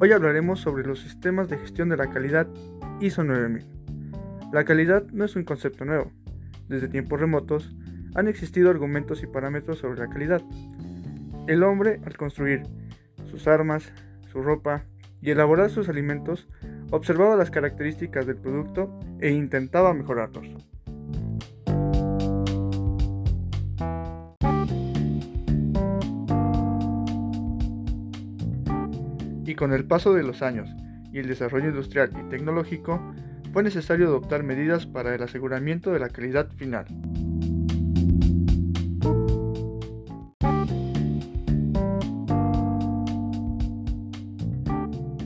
[0.00, 2.46] Hoy hablaremos sobre los sistemas de gestión de la calidad
[3.00, 3.66] ISO 9000.
[4.52, 6.12] La calidad no es un concepto nuevo.
[6.68, 7.74] Desde tiempos remotos
[8.14, 10.40] han existido argumentos y parámetros sobre la calidad.
[11.48, 12.62] El hombre, al construir
[13.28, 13.92] sus armas,
[14.30, 14.84] su ropa
[15.20, 16.46] y elaborar sus alimentos,
[16.92, 20.46] observaba las características del producto e intentaba mejorarlos.
[29.58, 30.70] Con el paso de los años
[31.12, 33.02] y el desarrollo industrial y tecnológico,
[33.52, 36.86] fue necesario adoptar medidas para el aseguramiento de la calidad final.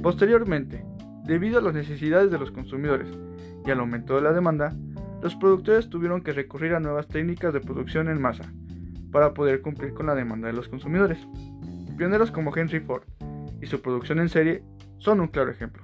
[0.02, 0.82] Posteriormente,
[1.24, 3.08] debido a las necesidades de los consumidores
[3.66, 4.74] y al aumento de la demanda,
[5.22, 8.50] los productores tuvieron que recurrir a nuevas técnicas de producción en masa
[9.12, 11.18] para poder cumplir con la demanda de los consumidores.
[11.98, 13.02] Pioneros como Henry Ford
[13.62, 14.64] y su producción en serie
[14.98, 15.82] son un claro ejemplo.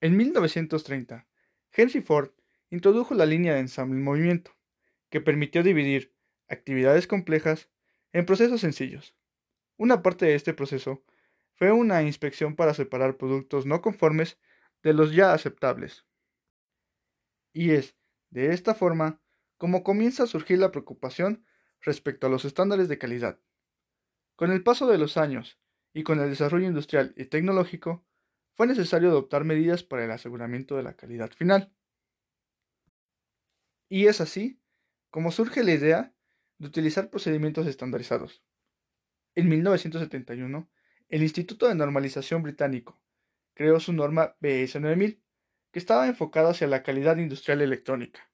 [0.00, 1.26] En 1930,
[1.72, 2.30] Henry Ford
[2.70, 4.52] introdujo la línea de ensamble en movimiento,
[5.10, 6.14] que permitió dividir
[6.48, 7.70] actividades complejas
[8.12, 9.16] en procesos sencillos.
[9.76, 11.02] Una parte de este proceso
[11.54, 14.38] fue una inspección para separar productos no conformes
[14.82, 16.04] de los ya aceptables.
[17.54, 17.96] Y es,
[18.30, 19.20] de esta forma,
[19.56, 21.44] como comienza a surgir la preocupación
[21.82, 23.38] respecto a los estándares de calidad.
[24.36, 25.58] Con el paso de los años
[25.92, 28.04] y con el desarrollo industrial y tecnológico,
[28.54, 31.72] fue necesario adoptar medidas para el aseguramiento de la calidad final.
[33.88, 34.60] Y es así
[35.10, 36.14] como surge la idea
[36.58, 38.42] de utilizar procedimientos estandarizados.
[39.34, 40.70] En 1971,
[41.08, 43.00] el Instituto de Normalización británico
[43.54, 45.22] creó su norma BS 9000,
[45.70, 48.30] que estaba enfocada hacia la calidad industrial electrónica.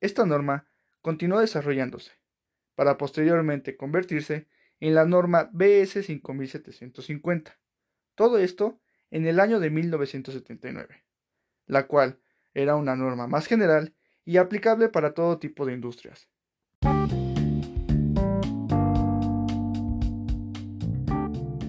[0.00, 0.66] Esta norma
[1.02, 2.12] continuó desarrollándose,
[2.74, 4.48] para posteriormente convertirse
[4.80, 7.58] en la norma BS 5750.
[8.14, 11.04] Todo esto en el año de 1979,
[11.66, 12.20] la cual
[12.54, 13.94] era una norma más general
[14.24, 16.28] y aplicable para todo tipo de industrias.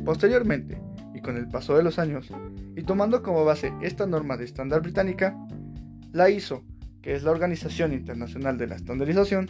[0.05, 0.81] Posteriormente,
[1.15, 2.29] y con el paso de los años,
[2.75, 5.35] y tomando como base esta norma de estándar británica,
[6.11, 6.63] la ISO
[7.03, 9.49] que es la Organización Internacional de la Estandarización,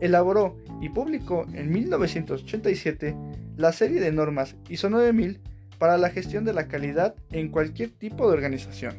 [0.00, 3.16] elaboró y publicó en 1987
[3.56, 5.40] la serie de normas ISO 9000
[5.78, 8.96] para la gestión de la calidad en cualquier tipo de organización.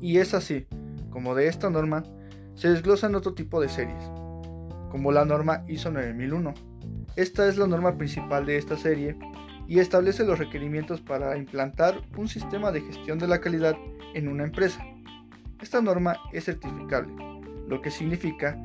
[0.00, 0.66] Y es así,
[1.10, 2.04] como de esta norma,
[2.54, 4.04] se desglosan otro tipo de series,
[4.90, 6.54] como la norma ISO 9001.
[7.16, 9.16] Esta es la norma principal de esta serie
[9.66, 13.76] y establece los requerimientos para implantar un sistema de gestión de la calidad
[14.14, 14.84] en una empresa.
[15.60, 17.14] Esta norma es certificable,
[17.68, 18.60] lo que significa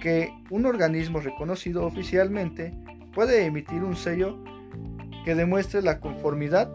[0.00, 2.72] que un organismo reconocido oficialmente
[3.14, 4.42] puede emitir un sello
[5.24, 6.70] que demuestre la conformidad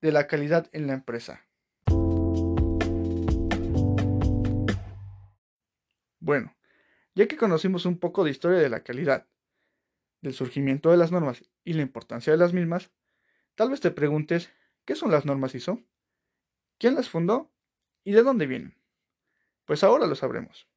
[0.00, 1.44] de la calidad en la empresa.
[6.20, 6.56] Bueno,
[7.14, 9.26] ya que conocimos un poco de historia de la calidad,
[10.20, 12.90] del surgimiento de las normas y la importancia de las mismas,
[13.54, 14.50] tal vez te preguntes,
[14.84, 15.82] ¿qué son las normas ISO?
[16.78, 17.52] ¿Quién las fundó?
[18.04, 18.76] ¿Y de dónde vienen?
[19.64, 20.68] Pues ahora lo sabremos.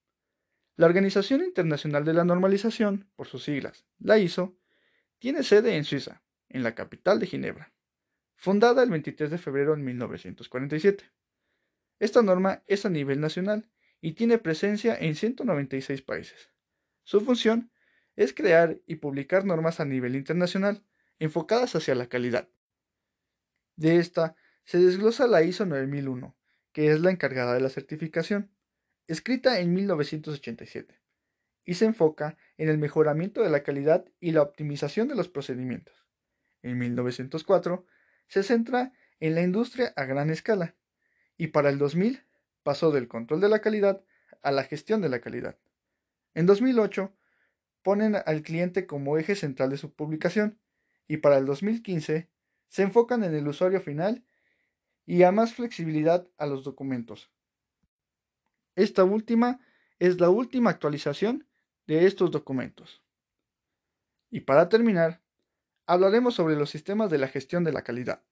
[0.75, 4.57] La Organización Internacional de la Normalización, por sus siglas, la ISO,
[5.19, 7.72] tiene sede en Suiza, en la capital de Ginebra,
[8.35, 11.12] fundada el 23 de febrero de 1947.
[12.00, 13.69] Esta norma es a nivel nacional
[14.01, 16.50] y tiene presencia en 196 países.
[17.03, 17.72] Su función
[18.16, 20.83] es crear y publicar normas a nivel internacional
[21.19, 22.50] enfocadas hacia la calidad.
[23.75, 26.36] De esta se desglosa la ISO 9001,
[26.72, 28.52] que es la encargada de la certificación,
[29.08, 31.00] escrita en 1987,
[31.66, 36.06] y se enfoca en el mejoramiento de la calidad y la optimización de los procedimientos.
[36.62, 37.86] En 1904
[38.28, 40.76] se centra en la industria a gran escala,
[41.38, 42.24] y para el 2000
[42.64, 44.04] pasó del control de la calidad
[44.42, 45.57] a la gestión de la calidad.
[46.34, 47.14] En 2008
[47.81, 50.60] ponen al cliente como eje central de su publicación,
[51.07, 52.30] y para el 2015
[52.69, 54.24] se enfocan en el usuario final
[55.06, 57.31] y a más flexibilidad a los documentos.
[58.75, 59.59] Esta última
[60.00, 61.48] es la última actualización
[61.88, 63.03] de estos documentos.
[64.30, 65.21] Y para terminar,
[65.86, 68.24] hablaremos sobre los sistemas de la gestión de la calidad.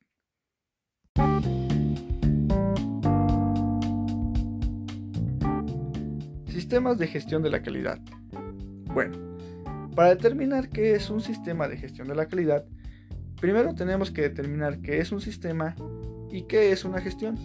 [6.48, 8.00] Sistemas de gestión de la calidad.
[8.94, 9.18] Bueno,
[9.96, 12.66] para determinar qué es un sistema de gestión de la calidad,
[13.42, 15.76] primero tenemos que determinar qué es un sistema
[16.32, 17.38] ¿Y qué es una gestión?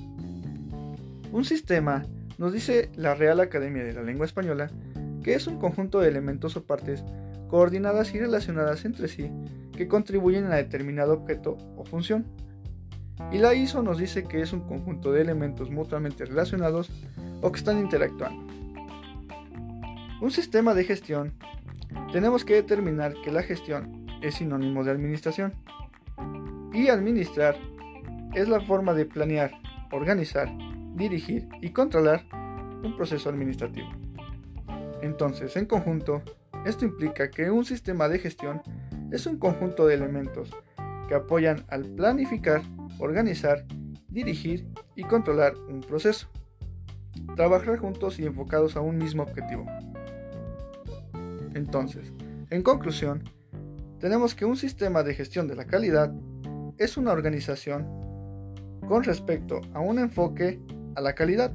[1.33, 2.05] Un sistema,
[2.39, 4.71] nos dice la Real Academia de la Lengua Española,
[5.23, 7.03] que es un conjunto de elementos o partes
[7.49, 9.31] coordinadas y relacionadas entre sí
[9.77, 12.27] que contribuyen a determinado objeto o función.
[13.33, 16.91] Y la ISO nos dice que es un conjunto de elementos mutuamente relacionados
[17.41, 18.45] o que están interactuando.
[20.21, 21.33] Un sistema de gestión.
[22.13, 25.55] Tenemos que determinar que la gestión es sinónimo de administración.
[26.73, 27.57] Y administrar
[28.35, 29.53] es la forma de planear,
[29.93, 30.49] organizar,
[30.95, 32.25] dirigir y controlar
[32.83, 33.89] un proceso administrativo.
[35.03, 36.23] Entonces, en conjunto,
[36.65, 38.63] esto implica que un sistema de gestión
[39.11, 40.51] es un conjunto de elementos
[41.09, 42.63] que apoyan al planificar,
[42.99, 43.65] organizar,
[44.09, 44.67] dirigir
[44.97, 46.29] y controlar un proceso.
[47.37, 49.67] Trabajar juntos y enfocados a un mismo objetivo.
[51.55, 52.13] Entonces,
[52.51, 53.23] en conclusión,
[54.01, 56.13] tenemos que un sistema de gestión de la calidad
[56.79, 58.04] es una organización
[58.89, 60.61] con respecto a un enfoque
[60.95, 61.55] a la calidad.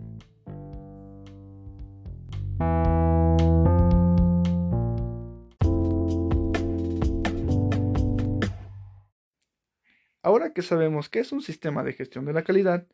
[10.22, 12.88] Ahora que sabemos qué es un sistema de gestión de la calidad,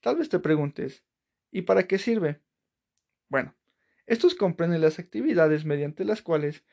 [0.00, 1.04] tal vez te preguntes,
[1.50, 2.40] ¿y para qué sirve?
[3.28, 3.54] Bueno,
[4.06, 6.64] estos comprenden las actividades mediante las cuales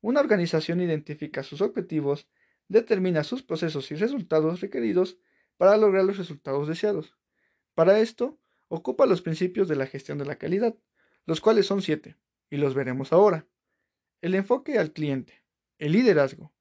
[0.00, 2.28] una organización identifica sus objetivos,
[2.68, 5.18] determina sus procesos y resultados requeridos
[5.58, 7.14] para lograr los resultados deseados.
[7.74, 8.38] Para esto,
[8.68, 10.74] ocupa los principios de la gestión de la calidad,
[11.26, 12.16] los cuales son siete,
[12.48, 13.46] y los veremos ahora.
[14.22, 15.44] El enfoque al cliente,
[15.78, 16.54] el liderazgo,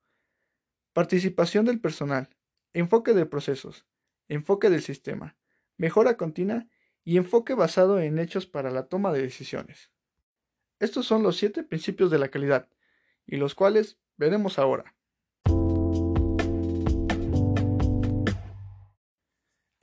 [0.91, 2.29] participación del personal,
[2.73, 3.85] enfoque de procesos,
[4.27, 5.38] enfoque del sistema,
[5.77, 6.67] mejora continua
[7.03, 9.91] y enfoque basado en hechos para la toma de decisiones.
[10.79, 12.69] Estos son los siete principios de la calidad,
[13.25, 14.96] y los cuales veremos ahora.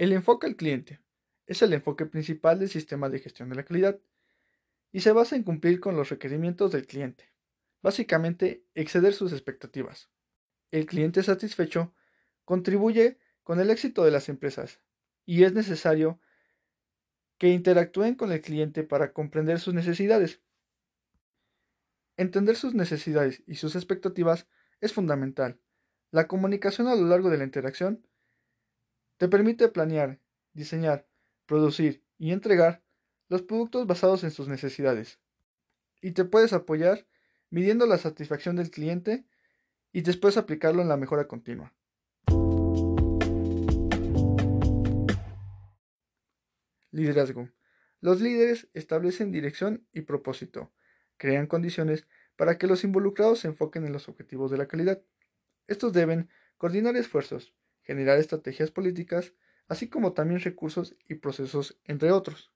[0.05, 1.01] El enfoque al cliente
[1.47, 3.99] es el enfoque principal del sistema de gestión de la calidad
[4.93, 7.33] y se basa en cumplir con los requerimientos del cliente,
[7.81, 10.11] básicamente exceder sus expectativas.
[10.71, 11.95] El cliente satisfecho
[12.45, 14.79] contribuye con el éxito de las empresas
[15.25, 16.21] y es necesario
[17.39, 20.43] que interactúen con el cliente para comprender sus necesidades.
[22.19, 24.49] Entender sus necesidades y sus expectativas
[24.83, 25.59] es fundamental.
[26.11, 28.07] La comunicación a lo largo de la interacción
[29.17, 30.19] te permite planear,
[30.53, 31.07] diseñar,
[31.47, 32.83] producir y entregar
[33.29, 35.19] los productos basados en sus necesidades.
[36.01, 37.07] Y te puedes apoyar
[37.51, 39.25] midiendo la satisfacción del cliente
[39.93, 41.73] y después aplicarlo en la mejora continua.
[46.91, 47.49] Liderazgo.
[48.01, 50.73] Los líderes establecen dirección y propósito,
[51.17, 52.07] crean condiciones
[52.37, 55.03] para que los involucrados se enfoquen en los objetivos de la calidad.
[55.67, 56.29] Estos deben
[56.59, 59.33] coordinar esfuerzos, generar estrategias políticas,
[59.69, 62.51] así como también recursos y procesos, entre otros.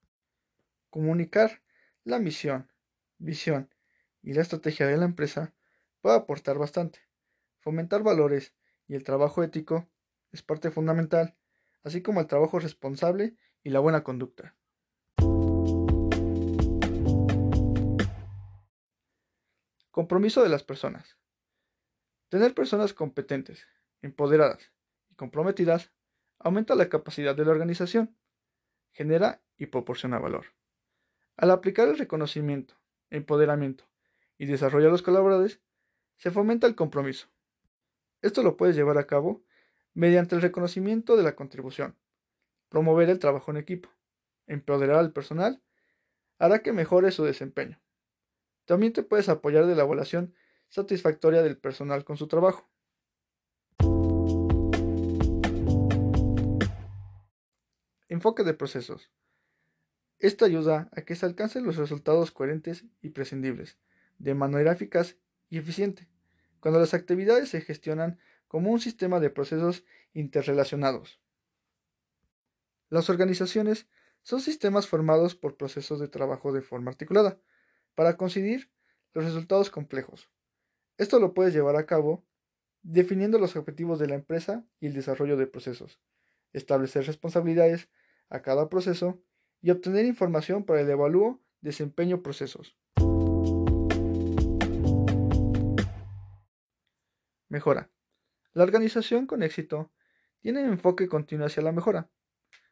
[0.89, 1.61] Comunicar
[2.03, 2.71] la misión,
[3.19, 3.69] visión
[4.21, 5.53] y la estrategia de la empresa
[6.01, 6.99] puede aportar bastante.
[7.59, 8.53] Fomentar valores
[8.87, 9.87] y el trabajo ético
[10.31, 11.35] es parte fundamental,
[11.83, 14.55] así como el trabajo responsable y la buena conducta.
[19.91, 21.17] Compromiso de las personas.
[22.29, 23.67] Tener personas competentes,
[24.01, 24.71] empoderadas
[25.19, 25.91] comprometidas
[26.39, 28.15] aumenta la capacidad de la organización,
[28.93, 30.45] genera y proporciona valor.
[31.35, 32.75] Al aplicar el reconocimiento,
[33.09, 33.83] empoderamiento
[34.37, 35.59] y desarrollo a los colaboradores,
[36.15, 37.27] se fomenta el compromiso.
[38.21, 39.43] Esto lo puedes llevar a cabo
[39.93, 41.97] mediante el reconocimiento de la contribución,
[42.69, 43.89] promover el trabajo en equipo,
[44.47, 45.61] empoderar al personal,
[46.37, 47.81] hará que mejore su desempeño.
[48.63, 50.33] También te puedes apoyar de la evaluación
[50.69, 52.69] satisfactoria del personal con su trabajo.
[58.11, 59.11] Enfoque de procesos.
[60.17, 63.77] Esto ayuda a que se alcancen los resultados coherentes y prescindibles,
[64.17, 65.15] de manera eficaz
[65.47, 66.09] y eficiente,
[66.59, 71.21] cuando las actividades se gestionan como un sistema de procesos interrelacionados.
[72.89, 73.87] Las organizaciones
[74.23, 77.39] son sistemas formados por procesos de trabajo de forma articulada
[77.93, 78.71] para conseguir
[79.13, 80.31] los resultados complejos.
[80.97, 82.25] Esto lo puedes llevar a cabo
[82.81, 85.99] definiendo los objetivos de la empresa y el desarrollo de procesos,
[86.53, 87.87] establecer responsabilidades
[88.29, 89.21] a cada proceso
[89.61, 92.77] y obtener información para el evalúo desempeño procesos.
[97.49, 97.89] Mejora.
[98.53, 99.91] La organización con éxito
[100.39, 102.09] tiene enfoque continuo hacia la mejora.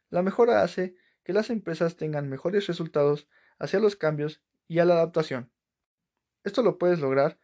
[0.09, 3.27] La mejora hace que las empresas tengan mejores resultados
[3.59, 5.51] hacia los cambios y a la adaptación.
[6.43, 7.39] Esto lo puedes lograr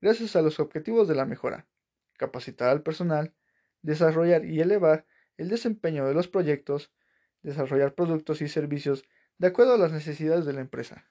[0.00, 1.68] gracias a los objetivos de la mejora,
[2.14, 3.34] capacitar al personal,
[3.82, 6.92] desarrollar y elevar el desempeño de los proyectos,
[7.42, 9.04] desarrollar productos y servicios
[9.38, 11.10] de acuerdo a las necesidades de la empresa.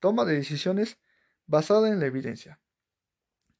[0.00, 0.98] Toma de decisiones
[1.46, 2.60] basada en la evidencia.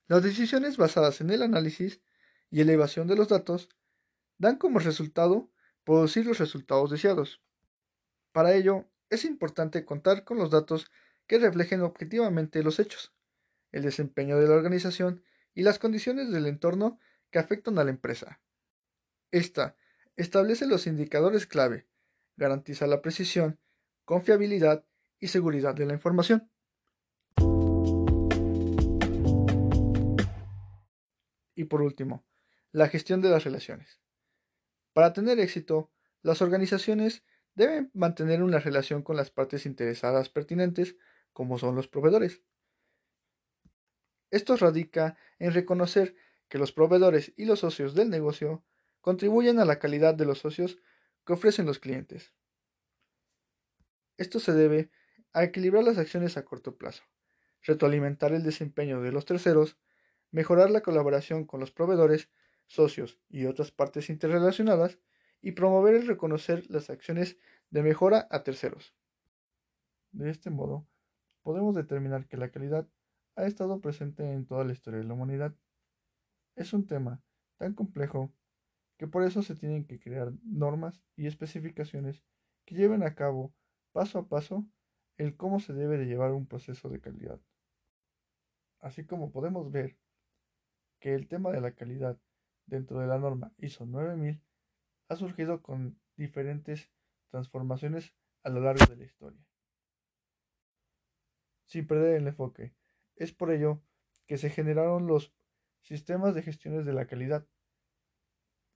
[0.06, 2.00] Las decisiones basadas en el análisis
[2.50, 3.68] y elevación de los datos
[4.38, 5.50] dan como resultado
[5.84, 7.42] producir los resultados deseados.
[8.32, 10.90] Para ello, es importante contar con los datos
[11.26, 13.12] que reflejen objetivamente los hechos,
[13.70, 15.22] el desempeño de la organización
[15.54, 16.98] y las condiciones del entorno
[17.30, 18.40] que afectan a la empresa.
[19.30, 19.76] Esta
[20.16, 21.86] establece los indicadores clave,
[22.36, 23.58] garantiza la precisión,
[24.04, 24.84] confiabilidad
[25.18, 26.50] y seguridad de la información.
[31.54, 32.24] Y por último,
[32.72, 34.00] la gestión de las relaciones.
[34.92, 35.90] Para tener éxito,
[36.22, 37.22] las organizaciones
[37.54, 40.96] deben mantener una relación con las partes interesadas pertinentes,
[41.32, 42.42] como son los proveedores.
[44.30, 46.14] Esto radica en reconocer
[46.50, 48.62] que los proveedores y los socios del negocio
[49.00, 50.78] contribuyen a la calidad de los socios
[51.24, 52.34] que ofrecen los clientes.
[54.18, 54.90] Esto se debe
[55.32, 57.04] a equilibrar las acciones a corto plazo,
[57.62, 59.78] retroalimentar el desempeño de los terceros,
[60.30, 62.28] mejorar la colaboración con los proveedores,
[62.66, 64.98] socios y otras partes interrelacionadas,
[65.40, 67.38] y promover el reconocer las acciones
[67.70, 68.94] de mejora a terceros.
[70.12, 70.86] De este modo,
[71.42, 72.86] podemos determinar que la calidad
[73.36, 75.54] ha estado presente en toda la historia de la humanidad.
[76.56, 77.22] Es un tema
[77.56, 78.32] tan complejo
[78.96, 82.22] que por eso se tienen que crear normas y especificaciones
[82.64, 83.54] que lleven a cabo
[83.92, 84.66] paso a paso
[85.16, 87.40] el cómo se debe de llevar un proceso de calidad.
[88.78, 89.96] Así como podemos ver
[90.98, 92.18] que el tema de la calidad
[92.66, 94.40] dentro de la norma ISO 9000
[95.08, 96.90] ha surgido con diferentes
[97.30, 99.44] transformaciones a lo largo de la historia.
[101.66, 102.74] Sin perder el enfoque,
[103.16, 103.82] es por ello
[104.26, 105.32] que se generaron los
[105.80, 107.46] sistemas de gestiones de la calidad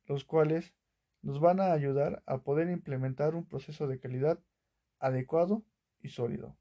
[0.07, 0.75] los cuales
[1.23, 4.39] nos van a ayudar a poder implementar un proceso de calidad
[4.99, 5.65] adecuado
[6.01, 6.57] y sólido.